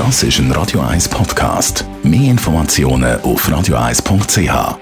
[0.00, 1.84] Das ist ein Radio 1 Podcast.
[2.02, 4.78] Mehr Informationen auf radio1.ch.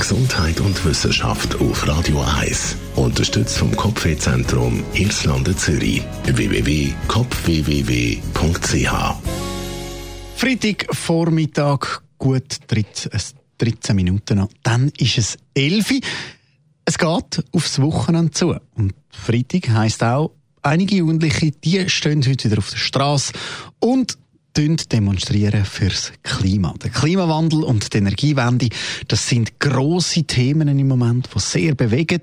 [0.00, 2.74] Gesundheit und Wissenschaft auf Radio 1.
[2.96, 6.02] Unterstützt vom Kopfwehzentrum Irlande Zürich.
[6.24, 8.90] www.kopfwww.ch
[10.34, 13.12] Freitag Vormittag, gut 13,
[13.58, 14.48] 13 Minuten noch.
[14.64, 16.00] Dann ist es 11 Uhr.
[16.84, 18.56] Es geht aufs Wochenende zu.
[18.74, 20.32] Und Freitag heisst auch,
[20.62, 23.32] einige Jugendliche, die stehen heute wieder auf der Straße
[23.80, 24.18] und
[24.92, 26.74] demonstrieren fürs Klima.
[26.82, 28.68] Der Klimawandel und die Energiewende,
[29.06, 32.20] das sind große Themen im Moment, die sehr bewegen.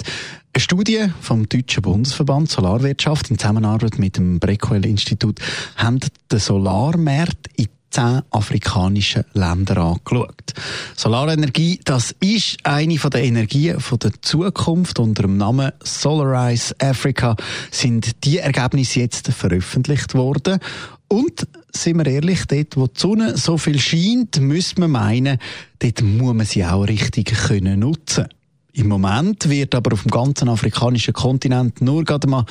[0.54, 5.40] Eine Studie vom Deutschen Bundesverband Solarwirtschaft in Zusammenarbeit mit dem Brequel Institut
[5.78, 10.53] haben den Solarmarkt in zehn afrikanischen Ländern angeschaut.
[10.98, 14.99] Solarenergie, das ist eine der Energien der Zukunft.
[14.99, 17.38] Unter dem Namen Solarize Africa
[17.72, 20.59] sind die Ergebnisse jetzt veröffentlicht worden.
[21.08, 25.38] Und sind wir ehrlich, dort, wo die Sonne so viel scheint, müssen wir meinen,
[25.80, 28.27] dort muss man sie auch richtig können nutzen.
[28.73, 32.45] Im Moment wird aber auf dem ganzen afrikanischen Kontinent nur gerade mal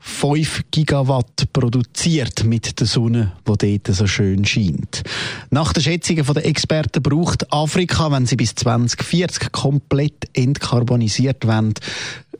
[0.00, 5.02] 5 Gigawatt produziert mit der Sonne, wo dort so schön scheint.
[5.50, 11.74] Nach den Schätzungen der Experten braucht Afrika, wenn sie bis 2040 komplett entkarbonisiert werden,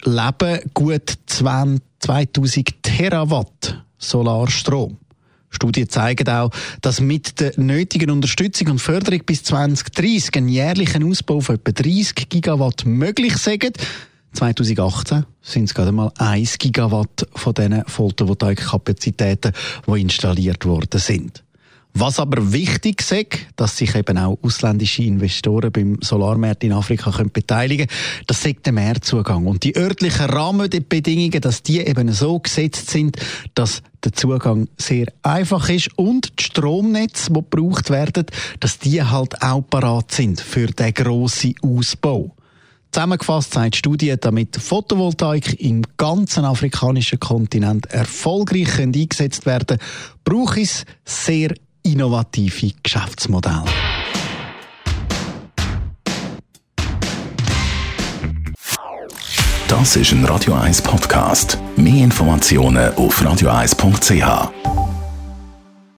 [0.04, 4.96] leben gut 2000 Terawatt Solarstrom.
[5.50, 6.50] Studien zeigen auch,
[6.80, 12.28] dass mit der nötigen Unterstützung und Förderung bis 2030 ein jährlicher Ausbau von etwa 30
[12.28, 13.58] Gigawatt möglich sei.
[14.32, 19.52] 2018 sind es gerade mal 1 Gigawatt von diesen Photovoltaik-Kapazitäten,
[19.86, 21.42] die installiert worden sind.
[21.92, 27.32] Was aber wichtig ist, dass sich eben auch ausländische Investoren beim Solarmarkt in Afrika können
[27.32, 29.46] beteiligen können, das sagt der Mehrzugang.
[29.46, 33.16] Und die örtlichen Rahmenbedingungen, dass die eben so gesetzt sind,
[33.54, 38.26] dass der Zugang sehr einfach ist und die Stromnetze, die gebraucht werden,
[38.60, 42.36] dass die halt auch parat sind für den grossen Ausbau.
[42.92, 49.78] Zusammengefasst sagt die Studie, damit Photovoltaik im ganzen afrikanischen Kontinent erfolgreich eingesetzt werden
[50.24, 53.64] braucht es sehr innovative Geschäftsmodelle.
[59.68, 61.58] Das ist ein Radio 1 Podcast.
[61.76, 64.59] Mehr Informationen auf radio1.ch.